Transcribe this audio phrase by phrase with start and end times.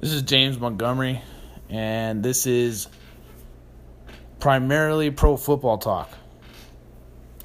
[0.00, 1.20] This is James Montgomery,
[1.68, 2.88] and this is
[4.38, 6.10] primarily pro football talk.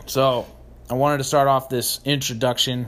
[0.06, 0.48] So,
[0.90, 2.88] I wanted to start off this introduction.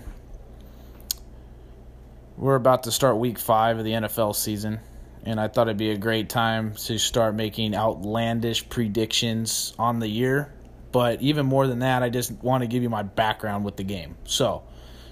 [2.37, 4.79] We're about to start week five of the NFL season,
[5.25, 10.07] and I thought it'd be a great time to start making outlandish predictions on the
[10.07, 10.49] year.
[10.93, 13.83] But even more than that, I just want to give you my background with the
[13.83, 14.15] game.
[14.23, 14.63] So,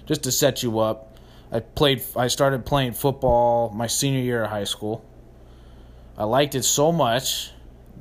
[0.06, 1.05] just to set you up,
[1.52, 2.02] I played.
[2.16, 5.04] I started playing football my senior year of high school.
[6.18, 7.50] I liked it so much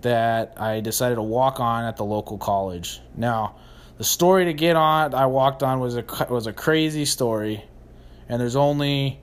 [0.01, 3.01] that I decided to walk on at the local college.
[3.15, 3.55] Now,
[3.97, 7.63] the story to get on I walked on was a was a crazy story,
[8.27, 9.19] and there's only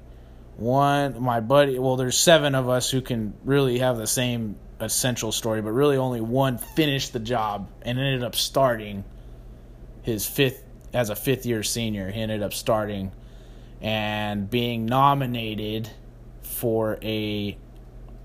[0.57, 1.79] one my buddy.
[1.79, 5.97] Well, there's seven of us who can really have the same essential story, but really
[5.97, 9.05] only one finished the job and ended up starting
[10.03, 12.11] his fifth as a fifth year senior.
[12.11, 13.13] He ended up starting
[13.83, 15.91] and being nominated
[16.43, 17.59] for a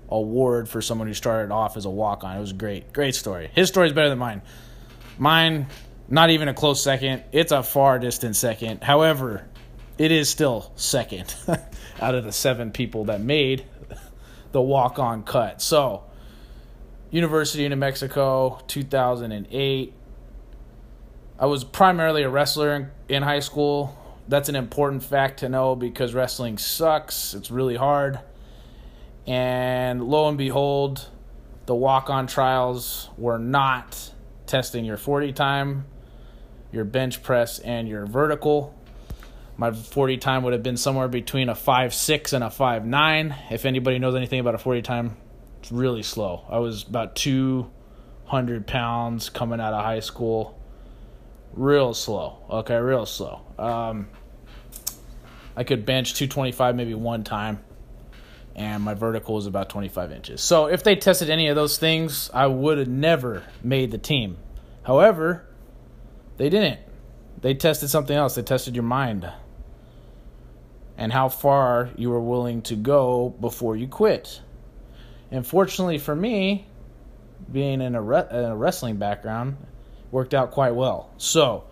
[0.08, 2.36] award for someone who started off as a walk on.
[2.36, 2.92] It was great.
[2.92, 3.50] Great story.
[3.52, 4.40] His story is better than mine.
[5.18, 5.66] Mine,
[6.08, 7.24] not even a close second.
[7.32, 8.84] It's a far distant second.
[8.84, 9.46] However,
[9.98, 11.34] it is still second
[12.00, 13.66] out of the seven people that made
[14.52, 15.60] the walk on cut.
[15.60, 16.04] So,
[17.10, 19.94] University of New Mexico, 2008.
[21.40, 23.96] I was primarily a wrestler in, in high school
[24.28, 27.34] that's an important fact to know because wrestling sucks.
[27.34, 28.20] It's really hard.
[29.26, 31.08] And lo and behold,
[31.66, 34.12] the walk on trials were not
[34.46, 35.86] testing your 40 time,
[36.72, 38.74] your bench press, and your vertical.
[39.56, 43.36] My 40 time would have been somewhere between a 5'6 and a 5'9.
[43.50, 45.16] If anybody knows anything about a 40 time,
[45.60, 46.44] it's really slow.
[46.48, 50.57] I was about 200 pounds coming out of high school.
[51.52, 52.38] Real slow.
[52.50, 53.40] Okay, real slow.
[53.58, 54.08] Um,
[55.56, 57.60] I could bench 225 maybe one time,
[58.54, 60.40] and my vertical was about 25 inches.
[60.40, 64.36] So if they tested any of those things, I would have never made the team.
[64.82, 65.44] However,
[66.36, 66.80] they didn't.
[67.40, 68.34] They tested something else.
[68.34, 69.30] They tested your mind
[70.96, 74.40] and how far you were willing to go before you quit.
[75.30, 76.66] And fortunately for me,
[77.50, 79.56] being in a, re- in a wrestling background,
[80.10, 81.10] worked out quite well.
[81.18, 81.64] So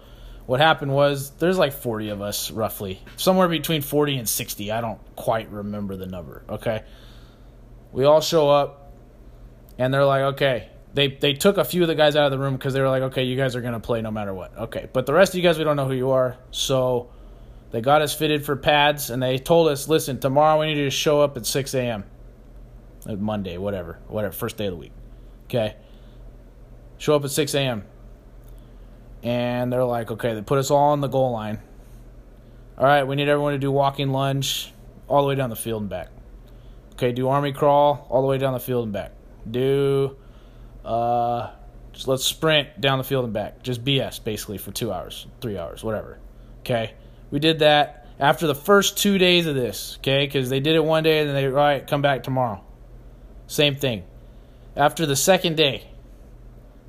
[0.46, 3.00] what happened was there's like 40 of us roughly.
[3.16, 6.84] Somewhere between 40 and 60 i don't quite remember the number okay?
[7.92, 8.92] We all show up
[9.78, 10.68] and they're like okay.
[10.94, 12.88] They they took a few of the guys out of the room because they were
[12.88, 14.56] like okay you guys are going to play no matter what.
[14.56, 16.36] Okay but the rest of you guys we don't know who you are.
[16.50, 17.10] So
[17.70, 20.84] they got us fitted for pads and they told us listen tomorrow we need you
[20.84, 22.04] to show up at 6 a.m
[23.18, 24.92] monday whatever whatever first day of the week
[25.46, 25.76] okay?
[26.98, 27.84] Show up at 6 a.m
[29.26, 31.58] and they're like, okay, they put us all on the goal line.
[32.78, 34.72] All right, we need everyone to do walking lunge
[35.08, 36.10] all the way down the field and back.
[36.92, 39.10] Okay, do army crawl all the way down the field and back.
[39.50, 40.16] Do
[40.84, 41.50] uh
[41.92, 43.64] just let's sprint down the field and back.
[43.64, 46.20] Just BS basically for 2 hours, 3 hours, whatever.
[46.60, 46.94] Okay?
[47.32, 50.28] We did that after the first 2 days of this, okay?
[50.28, 52.62] Cuz they did it one day and then they all right, come back tomorrow.
[53.48, 54.04] Same thing.
[54.76, 55.88] After the second day,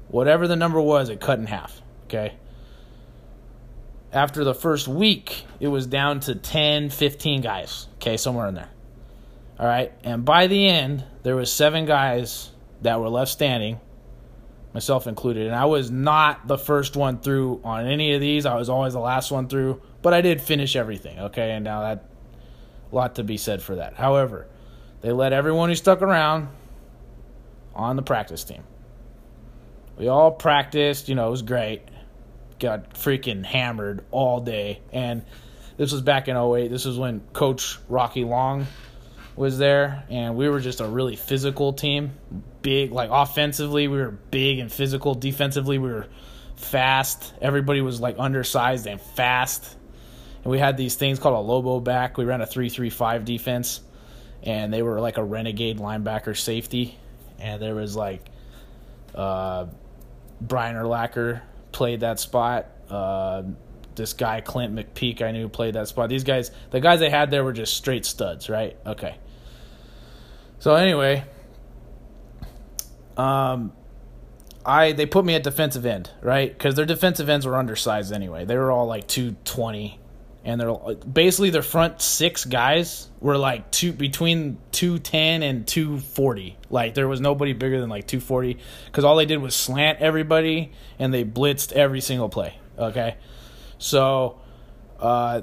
[0.09, 1.81] whatever the number was, it cut in half.
[2.07, 2.35] Okay.
[4.13, 7.87] After the first week, it was down to 10, 15 guys.
[7.95, 8.69] Okay, somewhere in there.
[9.59, 9.91] All right.
[10.03, 12.49] And by the end, there was seven guys
[12.81, 13.81] that were left standing,
[14.73, 15.47] myself included.
[15.47, 18.45] And I was not the first one through on any of these.
[18.45, 21.19] I was always the last one through, but I did finish everything.
[21.19, 21.51] Okay.
[21.51, 22.05] And now that,
[22.89, 23.95] a lot to be said for that.
[23.95, 24.47] However,
[25.01, 26.47] they let everyone who stuck around
[27.75, 28.63] on the practice team.
[29.97, 31.81] We all practiced, you know, it was great
[32.59, 34.81] got freaking hammered all day.
[34.91, 35.23] And
[35.77, 36.69] this was back in 08.
[36.69, 38.65] This was when Coach Rocky Long
[39.35, 42.13] was there, and we were just a really physical team.
[42.63, 45.13] Big, like offensively, we were big and physical.
[45.13, 46.07] Defensively, we were
[46.55, 47.33] fast.
[47.39, 49.75] Everybody was like undersized and fast.
[50.43, 52.17] And we had these things called a Lobo back.
[52.17, 53.81] We ran a 3 3 5 defense,
[54.41, 56.97] and they were like a renegade linebacker safety.
[57.39, 58.27] And there was like
[59.13, 59.67] uh,
[60.41, 61.41] Brian Urlacher
[61.77, 62.65] played that spot.
[62.89, 63.43] Uh,
[63.93, 66.09] this guy Clint McPeak I knew played that spot.
[66.09, 68.75] These guys, the guys they had there were just straight studs, right?
[68.83, 69.15] Okay.
[70.57, 71.23] So anyway,
[73.15, 73.73] um,
[74.65, 76.51] I they put me at defensive end, right?
[76.51, 78.43] Because their defensive ends were undersized anyway.
[78.43, 79.99] They were all like two twenty,
[80.47, 85.99] and they're basically their front six guys were like two between two ten and two
[85.99, 86.57] forty.
[86.69, 89.99] Like there was nobody bigger than like two forty because all they did was slant
[89.99, 92.57] everybody and they blitzed every single play.
[92.79, 93.17] Okay,
[93.77, 94.39] so
[95.01, 95.41] uh,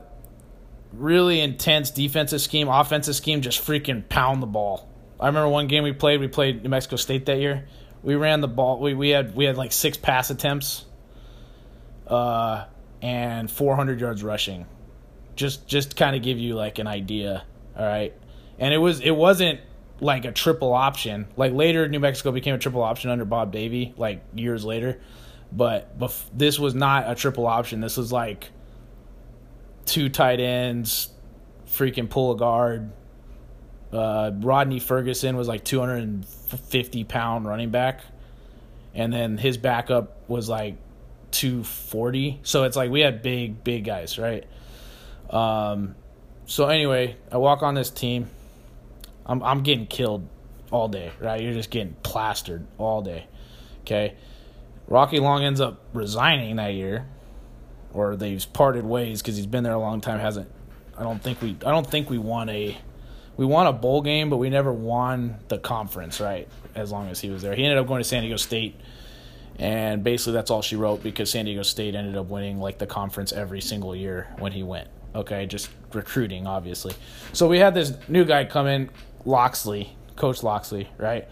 [0.95, 4.89] really intense defensive scheme, offensive scheme, just freaking pound the ball.
[5.21, 6.19] I remember one game we played.
[6.19, 7.69] We played New Mexico State that year.
[8.03, 8.81] We ran the ball.
[8.81, 10.87] We, we had we had like six pass attempts,
[12.07, 12.65] uh,
[13.03, 14.65] and 400 yards rushing.
[15.37, 17.45] Just just kind of give you like an idea.
[17.77, 18.15] All right,
[18.59, 19.61] and it was it wasn't
[20.01, 21.27] like a triple option.
[21.37, 25.01] Like later, New Mexico became a triple option under Bob Davie, like years later.
[25.53, 27.81] But bef- this was not a triple option.
[27.81, 28.51] This was like
[29.87, 31.09] two tight ends,
[31.67, 32.91] freaking pull a guard.
[33.93, 38.01] Uh, Rodney Ferguson was like 250 pound running back,
[38.95, 40.77] and then his backup was like
[41.31, 42.41] 240.
[42.43, 44.45] So it's like we had big, big guys, right?
[45.31, 45.95] Um,
[46.47, 48.29] so anyway, I walk on this team.
[49.27, 50.29] I'm I'm getting killed
[50.71, 51.41] all day, right?
[51.41, 53.27] You're just getting plastered all day.
[53.83, 54.15] Okay.
[54.87, 57.07] Rocky Long ends up resigning that year,
[57.93, 60.19] or they've parted ways because he's been there a long time.
[60.19, 60.51] Hasn't
[60.97, 62.77] I don't think we I don't think we won a
[63.37, 66.49] we won a bowl game, but we never won the conference, right?
[66.75, 68.79] As long as he was there, he ended up going to San Diego State,
[69.59, 72.87] and basically that's all she wrote because San Diego State ended up winning like the
[72.87, 74.89] conference every single year when he went.
[75.15, 76.95] Okay, just recruiting, obviously.
[77.33, 78.91] So we had this new guy come in,
[79.25, 81.29] Locksley, Coach Locksley, right?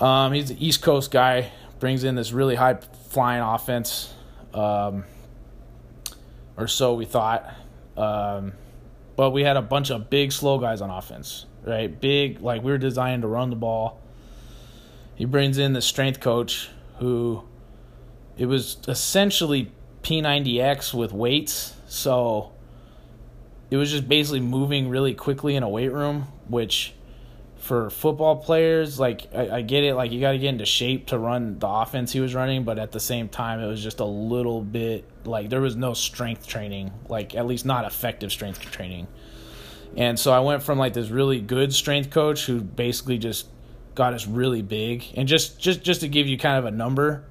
[0.00, 2.74] Um, he's the East Coast guy, brings in this really high
[3.10, 4.12] flying offense,
[4.52, 5.04] um,
[6.56, 7.54] or so we thought.
[7.96, 8.52] Um,
[9.16, 12.00] but we had a bunch of big, slow guys on offense, right?
[12.00, 14.00] Big, like we were designed to run the ball.
[15.14, 17.44] He brings in the strength coach who
[18.36, 19.70] it was essentially
[20.02, 21.74] P90X with weights.
[21.86, 22.52] So
[23.70, 26.94] it was just basically moving really quickly in a weight room, which
[27.60, 31.08] for football players, like I, I get it, like you got to get into shape
[31.08, 34.00] to run the offense he was running, but at the same time, it was just
[34.00, 38.60] a little bit like there was no strength training, like at least not effective strength
[38.70, 39.06] training.
[39.96, 43.46] And so I went from like this really good strength coach who basically just
[43.94, 47.24] got us really big, and just just just to give you kind of a number,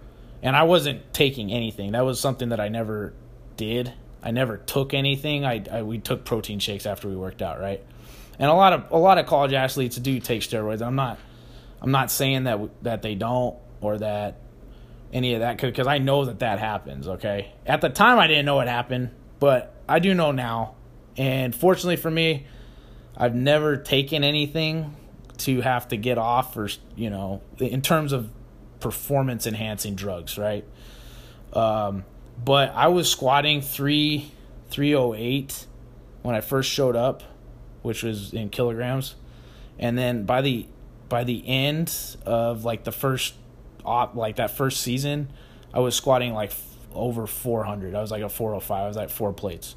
[0.44, 1.94] and I wasn't taking anything.
[1.94, 3.14] That was something that I never
[3.58, 3.94] did.
[4.21, 5.45] I never took anything.
[5.45, 7.83] I, I we took protein shakes after we worked out, right?
[8.39, 10.81] and a lot of a lot of college athletes do take steroids.
[10.81, 11.19] I'm not
[11.81, 14.39] I'm not saying that that they don't or that
[15.12, 17.07] any of that because I know that that happens.
[17.07, 20.75] Okay, at the time I didn't know it happened, but I do know now.
[21.18, 22.48] And fortunately for me,
[23.18, 24.95] I've never taken anything
[25.39, 28.30] to have to get off or you know in terms of
[28.80, 30.66] performance enhancing drugs, right?
[31.51, 32.06] Um,
[32.44, 34.32] but I was squatting three
[34.70, 35.66] three oh eight
[36.22, 37.24] when I first showed up
[37.82, 39.16] which was in kilograms,
[39.78, 40.68] and then by the
[41.08, 41.94] by the end
[42.26, 43.34] of like the first
[43.86, 45.32] op like that first season,
[45.74, 46.64] I was squatting like f-
[46.94, 47.96] over 400.
[47.96, 48.84] I was like a 405.
[48.84, 49.76] I was like four plates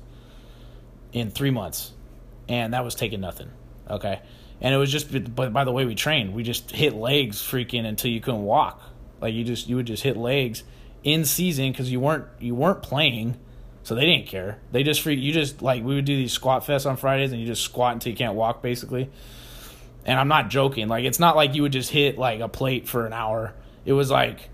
[1.13, 1.93] in three months,
[2.49, 3.51] and that was taking nothing.
[3.89, 4.21] Okay,
[4.61, 7.87] and it was just but by the way we trained, we just hit legs freaking
[7.87, 8.83] until you couldn't walk.
[9.21, 10.65] Like you just you would just hit legs
[11.05, 13.37] in season because you weren't you weren't playing
[13.83, 14.59] so they didn't care.
[14.71, 17.41] They just free you just like we would do these squat fests on Fridays and
[17.41, 19.11] you just squat until you can't walk basically.
[20.05, 20.89] And I'm not joking.
[20.89, 23.55] Like it's not like you would just hit like a plate for an hour.
[23.85, 24.51] It was like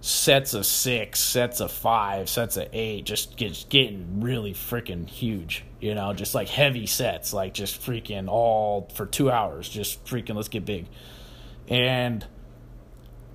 [0.00, 5.64] sets of six, sets of five, sets of eight, just get, getting really freaking huge.
[5.80, 9.68] You know, just like heavy sets, like just freaking all for two hours.
[9.68, 10.86] Just freaking let's get big.
[11.68, 12.24] And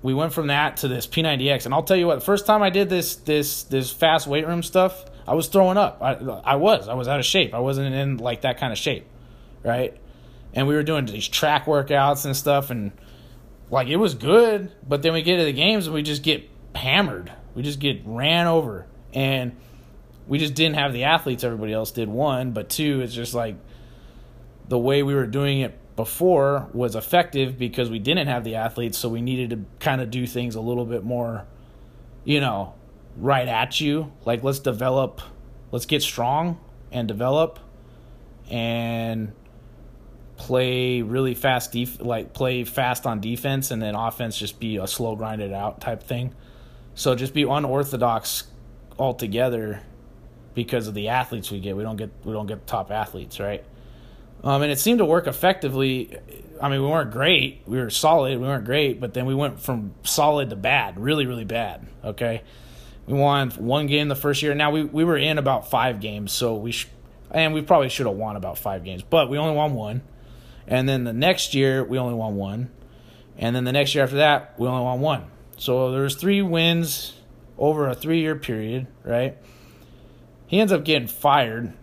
[0.02, 2.16] we went from that to this P90X, and I'll tell you what.
[2.16, 5.76] The first time I did this this this fast weight room stuff, I was throwing
[5.76, 5.98] up.
[6.00, 7.54] I I was I was out of shape.
[7.54, 9.06] I wasn't in like that kind of shape,
[9.62, 9.96] right?
[10.54, 12.92] And we were doing these track workouts and stuff, and
[13.70, 14.72] like it was good.
[14.86, 17.32] But then we get to the games and we just get hammered.
[17.54, 19.56] We just get ran over, and
[20.26, 22.08] we just didn't have the athletes everybody else did.
[22.08, 23.56] One, but two, it's just like
[24.68, 28.96] the way we were doing it before was effective because we didn't have the athletes,
[28.96, 31.44] so we needed to kind of do things a little bit more,
[32.24, 32.72] you know,
[33.18, 34.10] right at you.
[34.24, 35.20] Like let's develop,
[35.70, 36.58] let's get strong
[36.90, 37.58] and develop,
[38.48, 39.32] and
[40.38, 44.86] play really fast def- like play fast on defense and then offense just be a
[44.86, 46.34] slow grinded out type thing.
[46.94, 48.44] So just be unorthodox
[48.98, 49.82] altogether
[50.54, 51.76] because of the athletes we get.
[51.76, 53.62] We don't get we don't get top athletes, right?
[54.42, 56.16] Um, and it seemed to work effectively.
[56.60, 57.62] I mean, we weren't great.
[57.66, 58.38] We were solid.
[58.38, 61.86] We weren't great, but then we went from solid to bad, really, really bad.
[62.04, 62.42] Okay,
[63.06, 64.54] we won one game the first year.
[64.54, 66.88] Now we we were in about five games, so we sh-
[67.30, 70.02] and we probably should have won about five games, but we only won one.
[70.66, 72.70] And then the next year we only won one,
[73.36, 75.24] and then the next year after that we only won one.
[75.58, 77.12] So there was three wins
[77.58, 79.36] over a three year period, right?
[80.46, 81.74] He ends up getting fired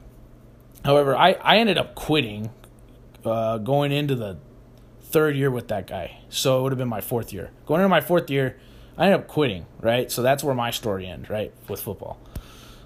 [0.84, 2.50] However, I, I ended up quitting
[3.26, 4.38] uh, going into the
[5.02, 6.20] third year with that guy.
[6.30, 7.52] So it would have been my fourth year.
[7.66, 8.58] Going into my fourth year,
[8.98, 10.12] I ended up quitting, right?
[10.12, 11.54] So that's where my story ends, right?
[11.68, 12.20] With football.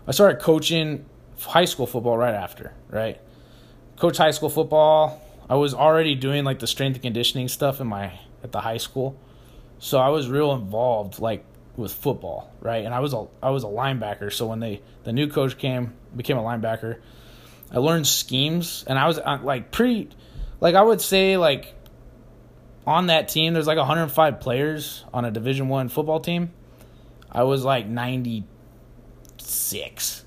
[0.07, 1.05] I started coaching
[1.39, 3.19] high school football right after, right?
[3.97, 5.21] Coach high school football.
[5.49, 8.77] I was already doing like the strength and conditioning stuff in my at the high
[8.77, 9.19] school.
[9.79, 11.45] So I was real involved like
[11.75, 12.85] with football, right?
[12.85, 14.31] And I was a I was a linebacker.
[14.31, 16.99] So when they the new coach came, became a linebacker,
[17.71, 20.09] I learned schemes and I was uh, like pretty
[20.59, 21.73] like I would say like
[22.85, 26.51] on that team there's like 105 players on a division 1 football team.
[27.31, 30.25] I was like 96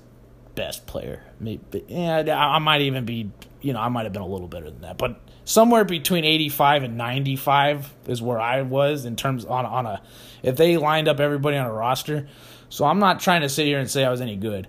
[0.55, 1.23] best player.
[1.39, 4.71] Maybe yeah, I might even be, you know, I might have been a little better
[4.71, 4.97] than that.
[4.97, 10.01] But somewhere between 85 and 95 is where I was in terms on on a
[10.41, 12.27] if they lined up everybody on a roster.
[12.69, 14.67] So I'm not trying to sit here and say I was any good.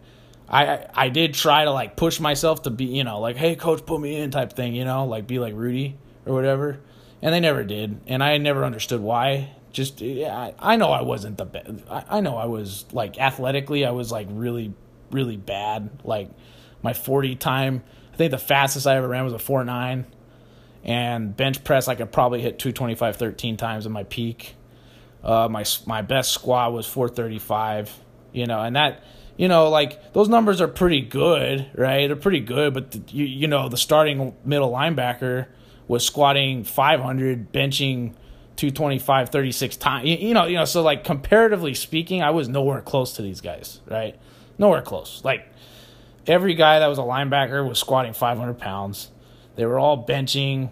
[0.49, 3.85] I I did try to like push myself to be, you know, like hey coach
[3.85, 6.81] put me in type thing, you know, like be like Rudy or whatever.
[7.23, 9.51] And they never did, and I never understood why.
[9.73, 11.71] Just yeah, I, I know I wasn't the best.
[11.91, 14.75] I, I know I was like athletically, I was like really
[15.11, 15.91] really bad.
[16.05, 16.31] Like
[16.83, 20.07] my 40 time, I think the fastest I ever ran was a 4 9
[20.85, 24.55] and bench press I could probably hit 225 13 times in my peak.
[25.23, 27.93] Uh, my my best squat was 435,
[28.33, 29.03] you know, and that
[29.37, 32.07] you know like those numbers are pretty good, right?
[32.07, 35.47] They're pretty good, but the, you you know the starting middle linebacker
[35.89, 38.15] was squatting 500, benching
[38.57, 40.09] 225 36 times.
[40.09, 43.41] You, you know, you know, so like comparatively speaking, I was nowhere close to these
[43.41, 44.19] guys, right?
[44.59, 45.23] Nowhere close.
[45.25, 45.47] Like
[46.27, 49.11] every guy that was a linebacker was squatting 500 pounds.
[49.55, 50.71] They were all benching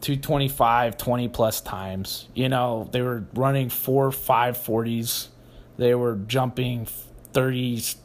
[0.00, 2.28] 225, 20 plus times.
[2.34, 5.28] You know, they were running four, five 40s.
[5.76, 6.86] They were jumping
[7.36, 7.96] 30s,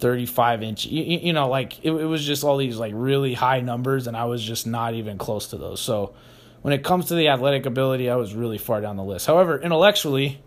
[0.00, 0.86] 35 inch.
[0.86, 4.16] You, you know, like it, it was just all these like really high numbers, and
[4.16, 5.80] I was just not even close to those.
[5.80, 6.14] So
[6.62, 9.26] when it comes to the athletic ability, I was really far down the list.
[9.26, 10.42] However, intellectually,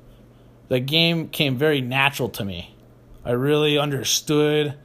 [0.68, 2.76] the game came very natural to me.
[3.24, 4.76] I really understood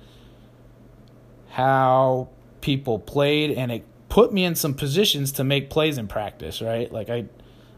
[1.50, 2.28] how
[2.60, 6.90] people played and it put me in some positions to make plays in practice, right?
[6.92, 7.26] Like I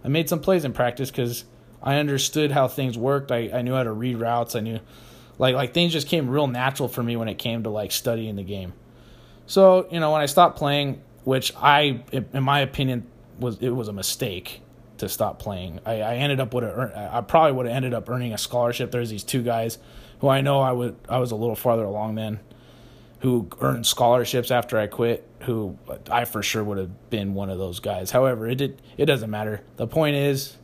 [0.05, 1.45] I made some plays in practice cuz
[1.83, 3.31] I understood how things worked.
[3.31, 4.55] I, I knew how to read routes.
[4.57, 4.81] I knew
[5.39, 8.37] like like things just came real natural for me when it came to like studying
[8.37, 8.73] the game.
[9.47, 13.07] So, you know, when I stopped playing, which I in my opinion
[13.39, 14.61] was it was a mistake
[14.99, 15.81] to stop playing.
[15.85, 18.91] I, I ended up with a I probably would have ended up earning a scholarship.
[18.91, 19.79] There's these two guys
[20.21, 22.41] who I know I would I was a little farther along then
[23.25, 25.79] who earned scholarships after I quit, who
[26.11, 28.11] I for sure would have been one of those guys.
[28.11, 29.63] However, it did, it doesn't matter.
[29.77, 30.59] The point is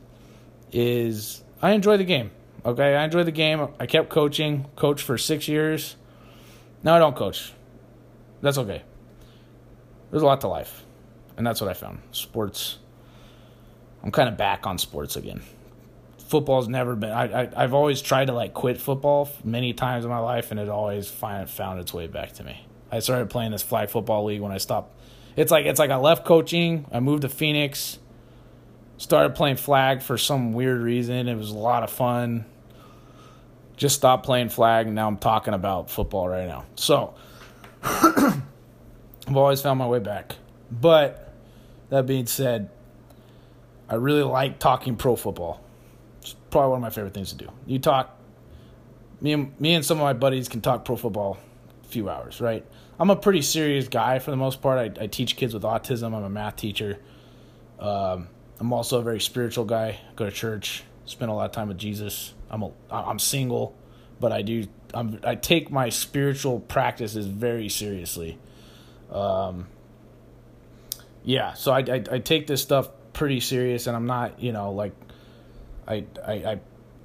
[0.71, 2.29] is I enjoy the game.
[2.65, 3.67] Okay, I enjoy the game.
[3.79, 5.95] I kept coaching, coached for 6 years.
[6.83, 7.53] Now I don't coach.
[8.41, 8.83] That's okay.
[10.09, 10.83] There's a lot to life.
[11.37, 12.01] And that's what I found.
[12.11, 12.77] Sports
[14.03, 15.41] I'm kind of back on sports again
[16.31, 17.11] football's never been.
[17.11, 20.59] I, I I've always tried to like quit football many times in my life, and
[20.59, 22.65] it always find, found its way back to me.
[22.89, 24.95] I started playing this flag football league when I stopped.
[25.35, 26.85] It's like it's like I left coaching.
[26.91, 27.99] I moved to Phoenix.
[29.01, 31.27] Started playing flag for some weird reason.
[31.27, 32.45] It was a lot of fun.
[33.75, 36.65] Just stopped playing flag, and now I'm talking about football right now.
[36.75, 37.15] So
[37.83, 38.43] I've
[39.27, 40.35] always found my way back.
[40.69, 41.33] But
[41.89, 42.69] that being said,
[43.89, 45.63] I really like talking pro football
[46.21, 47.49] It's probably one of my favorite things to do.
[47.65, 48.15] You talk,
[49.19, 51.39] me and me and some of my buddies can talk pro football
[51.83, 52.63] a few hours, right?
[52.99, 54.99] I'm a pretty serious guy for the most part.
[54.99, 56.15] I, I teach kids with autism.
[56.15, 56.99] I'm a math teacher.
[57.79, 58.27] Um,
[58.61, 59.99] I'm also a very spiritual guy.
[60.15, 62.35] Go to church, spend a lot of time with Jesus.
[62.47, 63.75] I'm a I'm single,
[64.19, 68.37] but I do I'm, I take my spiritual practices very seriously.
[69.11, 69.65] Um,
[71.23, 74.73] yeah, so I, I I take this stuff pretty serious, and I'm not you know
[74.73, 74.93] like
[75.87, 76.59] I I I,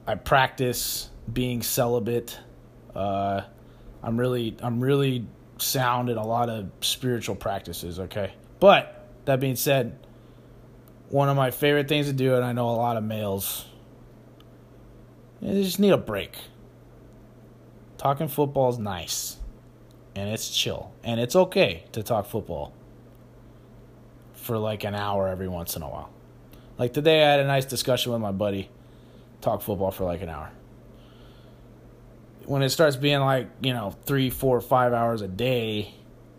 [0.07, 2.39] I practice being celibate.
[2.95, 3.41] Uh,
[4.03, 7.99] I'm really I'm really sound in a lot of spiritual practices.
[7.99, 9.99] Okay, but that being said,
[11.11, 13.67] one of my favorite things to do, and I know a lot of males,
[15.41, 16.37] they just need a break.
[17.99, 19.39] Talking football is nice,
[20.15, 22.73] and it's chill, and it's okay to talk football
[24.35, 26.11] for like an hour every once in a while.
[26.79, 28.69] Like today, I had a nice discussion with my buddy.
[29.41, 30.51] Talk football for like an hour.
[32.45, 35.95] When it starts being like you know three, four, five hours a day,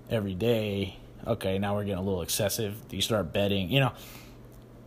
[0.10, 2.76] every day, okay, now we're getting a little excessive.
[2.92, 3.94] You start betting, you know.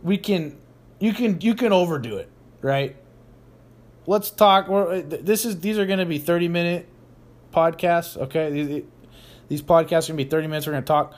[0.03, 0.57] We can,
[0.99, 2.29] you can, you can overdo it,
[2.61, 2.95] right?
[4.07, 4.67] Let's talk.
[4.69, 6.89] Uh, this is these are going to be thirty minute
[7.53, 8.17] podcasts.
[8.17, 8.83] Okay, these,
[9.47, 10.65] these podcasts are going to be thirty minutes.
[10.65, 11.15] We're going to talk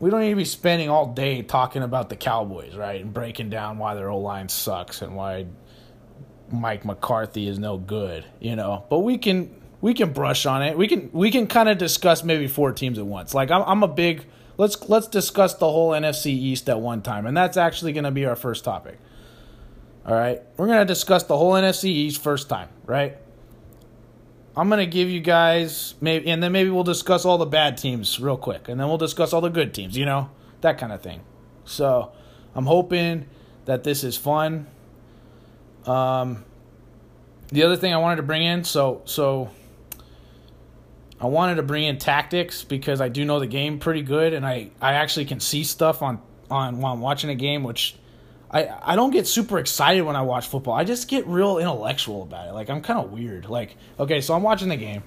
[0.00, 3.00] we don't need to be spending all day talking about the Cowboys, right?
[3.00, 5.46] And breaking down why their O line sucks and why
[6.50, 8.84] Mike McCarthy is no good, you know.
[8.88, 10.78] But we can we can brush on it.
[10.78, 13.34] We can we can kind of discuss maybe four teams at once.
[13.34, 14.26] Like I'm I'm a big
[14.58, 18.10] let's let's discuss the whole NFC East at one time, and that's actually going to
[18.10, 18.98] be our first topic.
[20.04, 23.16] All right, we're going to discuss the whole NFC East first time, right?
[24.56, 27.78] I'm going to give you guys maybe, and then maybe we'll discuss all the bad
[27.78, 30.92] teams real quick, and then we'll discuss all the good teams, you know, that kind
[30.92, 31.20] of thing.
[31.64, 32.12] So
[32.54, 33.26] I'm hoping
[33.66, 34.66] that this is fun.
[35.86, 36.44] Um,
[37.50, 39.50] the other thing I wanted to bring in, so so
[41.20, 44.46] I wanted to bring in tactics because I do know the game pretty good, and
[44.46, 46.20] I, I actually can see stuff on,
[46.50, 47.96] on while I'm watching a game, which
[48.50, 50.74] I I don't get super excited when I watch football.
[50.74, 52.52] I just get real intellectual about it.
[52.52, 53.48] Like I'm kind of weird.
[53.48, 55.02] Like okay, so I'm watching the game.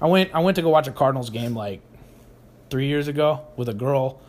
[0.00, 1.80] I went I went to go watch a Cardinals game like
[2.68, 4.20] three years ago with a girl.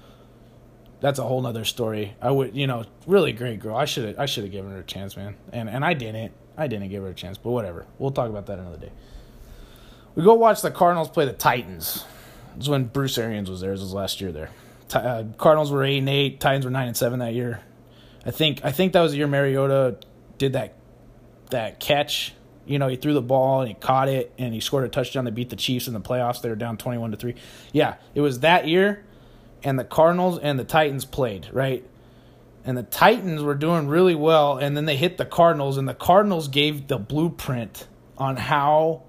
[1.00, 2.16] That's a whole nother story.
[2.22, 3.76] I would you know really great girl.
[3.76, 5.36] I should I should have given her a chance, man.
[5.52, 6.32] And and I didn't.
[6.60, 7.86] I didn't give her a chance, but whatever.
[8.00, 8.92] We'll talk about that another day.
[10.18, 12.04] We go watch the Cardinals play the Titans.
[12.58, 13.70] It's when Bruce Arians was there.
[13.70, 14.50] It was his last year there.
[14.92, 16.40] Uh, Cardinals were eight and eight.
[16.40, 17.62] Titans were nine and seven that year.
[18.26, 19.98] I think I think that was the year Mariota
[20.40, 20.74] did that
[21.52, 22.34] that catch.
[22.66, 25.26] You know, he threw the ball and he caught it and he scored a touchdown
[25.26, 26.42] to beat the Chiefs in the playoffs.
[26.42, 27.36] They were down twenty one to three.
[27.72, 29.06] Yeah, it was that year,
[29.64, 31.88] and the Cardinals and the Titans played right.
[32.66, 35.94] And the Titans were doing really well, and then they hit the Cardinals, and the
[35.94, 37.86] Cardinals gave the blueprint
[38.18, 39.04] on how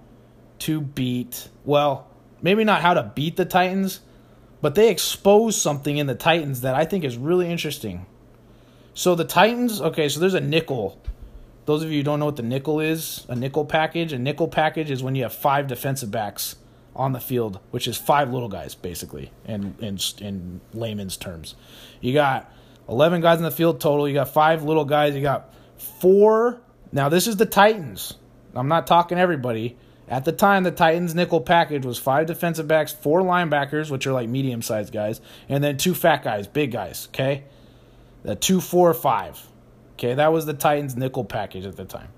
[0.60, 2.08] to beat, well,
[2.42, 4.00] maybe not how to beat the Titans,
[4.60, 8.06] but they exposed something in the Titans that I think is really interesting.
[8.94, 11.00] So the Titans, okay, so there's a nickel.
[11.66, 14.48] Those of you who don't know what the nickel is, a nickel package, a nickel
[14.48, 16.56] package is when you have five defensive backs
[16.96, 21.54] on the field, which is five little guys basically, in in in layman's terms.
[22.00, 22.52] You got
[22.88, 26.60] 11 guys in the field total, you got five little guys, you got four.
[26.90, 28.14] Now this is the Titans.
[28.54, 29.76] I'm not talking everybody.
[30.10, 34.12] At the time, the Titans' nickel package was five defensive backs, four linebackers, which are
[34.12, 37.44] like medium sized guys, and then two fat guys, big guys, okay?
[38.22, 39.40] The two, four, five.
[39.94, 42.08] Okay, that was the Titans nickel package at the time.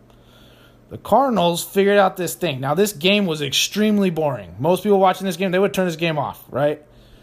[0.91, 2.61] The Cardinals figured out this thing.
[2.61, 4.57] Now, this game was extremely boring.
[4.59, 6.83] Most people watching this game, they would turn this game off, right?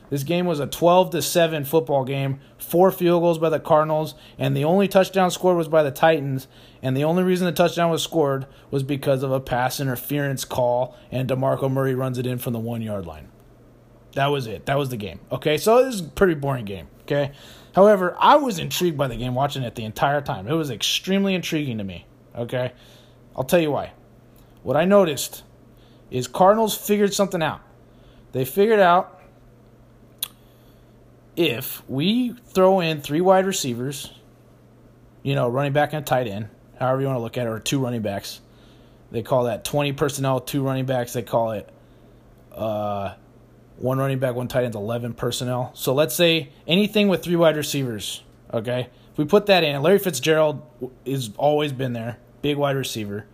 [0.10, 4.15] This game was a 12 to 7 football game, four field goals by the Cardinals,
[4.38, 6.48] and the only touchdown scored was by the Titans.
[6.82, 10.96] And the only reason the touchdown was scored was because of a pass interference call,
[11.12, 13.30] and DeMarco Murray runs it in from the one yard line.
[14.13, 14.65] That was it.
[14.65, 15.20] That was the game.
[15.32, 16.88] Okay, so this is a pretty boring game.
[17.02, 17.32] Okay,
[17.78, 20.48] However, I was intrigued by the game watching it the entire time.
[20.48, 22.08] It was extremely intriguing to me.
[22.36, 22.74] Okay?
[23.36, 23.91] I'll tell you why.
[24.63, 25.43] What I noticed
[26.10, 27.62] is Cardinals figured something out.
[28.32, 29.16] They figured out
[31.38, 34.12] if we throw in three wide receivers,
[35.21, 37.60] you know, running back and tight end, however you want to look at it, or
[37.60, 38.41] two running backs.
[39.12, 41.13] They call that 20 personnel, two running backs.
[41.13, 41.69] They call it
[42.54, 43.13] uh,
[43.78, 45.71] one running back, one tight end, 11 personnel.
[45.76, 48.89] So let's say anything with three wide receivers, okay?
[49.12, 50.62] If we put that in, Larry Fitzgerald
[51.06, 53.28] has always been there, big wide receiver.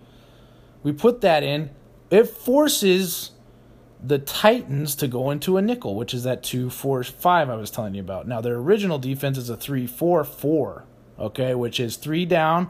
[0.84, 1.72] We put that in,
[2.12, 3.32] it forces
[4.04, 7.72] the Titans to go into a nickel, which is that 2 4 5 I was
[7.72, 8.28] telling you about.
[8.28, 10.86] Now, their original defense is a 3 4 4,
[11.20, 12.70] okay, which is three down.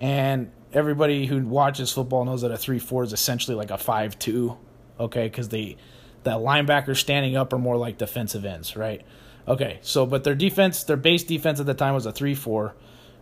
[0.00, 4.18] And everybody who watches football knows that a 3 4 is essentially like a 5
[4.18, 4.56] 2,
[5.00, 5.76] okay, because the
[6.24, 9.02] linebackers standing up are more like defensive ends, right?
[9.46, 12.74] Okay, so but their defense, their base defense at the time was a 3 4,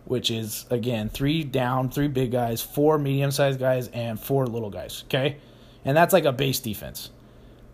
[0.05, 4.71] which is, again, three down, three big guys, four medium sized guys, and four little
[4.71, 5.37] guys, okay?
[5.85, 7.09] And that's like a base defense.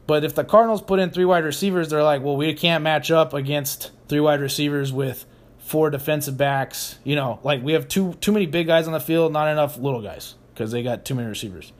[0.07, 3.11] But if the Cardinals put in three wide receivers, they're like, well, we can't match
[3.11, 5.25] up against three wide receivers with
[5.59, 6.97] four defensive backs.
[7.03, 9.77] You know, like we have too too many big guys on the field, not enough
[9.77, 11.71] little guys because they got too many receivers.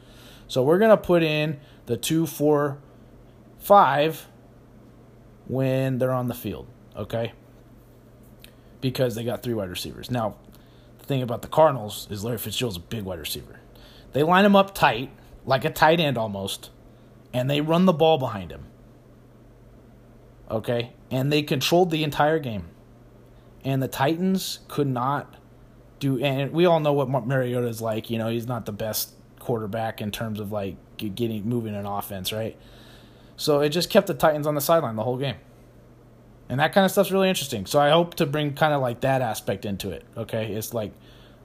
[0.47, 2.77] So we're gonna put in the two four
[3.57, 4.27] five
[5.47, 7.33] when they're on the field, okay?
[8.79, 10.11] Because they got three wide receivers.
[10.11, 10.35] Now,
[10.99, 13.59] the thing about the Cardinals is Larry Fitzgerald's a big wide receiver.
[14.13, 15.09] They line him up tight,
[15.45, 16.69] like a tight end almost,
[17.33, 18.65] and they run the ball behind him.
[20.49, 20.93] Okay?
[21.11, 22.69] And they controlled the entire game.
[23.63, 25.35] And the Titans could not
[25.99, 29.11] do and we all know what Mariota is like, you know, he's not the best
[29.39, 32.57] quarterback in terms of like getting moving an offense, right?
[33.35, 35.35] So it just kept the Titans on the sideline the whole game.
[36.47, 37.65] And that kind of stuff's really interesting.
[37.65, 40.03] So I hope to bring kind of like that aspect into it.
[40.17, 40.53] Okay.
[40.53, 40.93] It's like,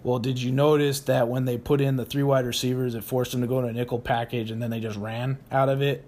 [0.04, 3.32] well, did you notice that when they put in the three wide receivers, it forced
[3.32, 6.04] them to go to a nickel package and then they just ran out of it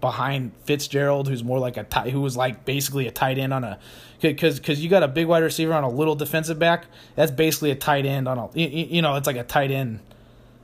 [0.00, 3.62] behind Fitzgerald, who's more like a tight, who was like basically a tight end on
[3.62, 3.78] a,
[4.22, 6.86] because because you got a big wide receiver on a little defensive back.
[7.14, 10.00] That's basically a tight end on a, you, know, it's like a tight end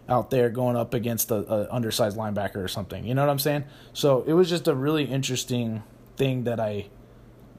[0.08, 3.04] out there going up against a, a undersized linebacker or something.
[3.04, 3.64] You know what I'm saying?
[3.92, 5.82] So it was just a really interesting
[6.16, 6.86] thing that I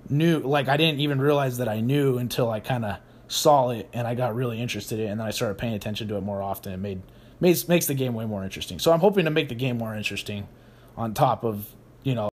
[0.10, 0.40] knew.
[0.40, 2.98] Like I didn't even realize that I knew until I kind of
[3.34, 6.08] saw it and I got really interested in it, and then I started paying attention
[6.10, 6.74] to it more often.
[6.74, 7.02] It made
[7.40, 8.80] makes makes the game way more interesting.
[8.80, 10.48] So I'm hoping to make the game more interesting
[10.96, 11.68] on top of,
[12.04, 12.30] you know,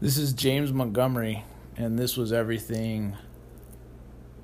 [0.00, 1.44] this is James Montgomery
[1.76, 3.16] and this was everything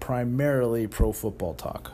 [0.01, 1.93] primarily pro football talk.